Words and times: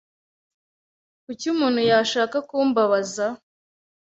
Kuki 1.23 1.45
umuntu 1.53 1.79
yashaka 1.89 2.37
kumbabaza? 2.49 3.25